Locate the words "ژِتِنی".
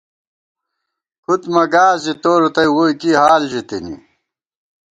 3.51-3.95